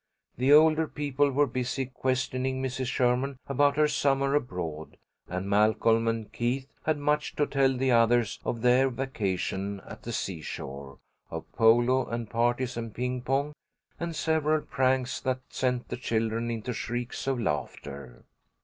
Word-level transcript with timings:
The 0.35 0.51
older 0.51 0.87
people 0.87 1.29
were 1.29 1.45
busy 1.45 1.85
questioning 1.85 2.59
Mrs. 2.59 2.87
Sherman 2.87 3.37
about 3.47 3.75
her 3.77 3.87
summer 3.87 4.33
abroad, 4.33 4.97
and 5.27 5.47
Malcolm 5.47 6.07
and 6.07 6.33
Keith 6.33 6.67
had 6.87 6.97
much 6.97 7.35
to 7.35 7.45
tell 7.45 7.77
the 7.77 7.91
others 7.91 8.39
of 8.43 8.61
their 8.63 8.89
vacation 8.89 9.79
at 9.85 10.01
the 10.01 10.11
seashore; 10.11 10.97
of 11.29 11.45
polo 11.51 12.07
and 12.07 12.27
parties 12.31 12.77
and 12.77 12.95
ping 12.95 13.21
pong, 13.21 13.53
and 13.99 14.15
several 14.15 14.61
pranks 14.61 15.19
that 15.21 15.41
sent 15.49 15.89
the 15.89 15.97
children 15.97 16.49
into 16.49 16.73
shrieks 16.73 17.27
of 17.27 17.39
laughter. 17.39 18.25